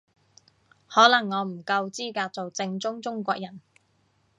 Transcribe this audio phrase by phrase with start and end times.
[0.87, 3.61] 可能我唔夠資格做正宗中國人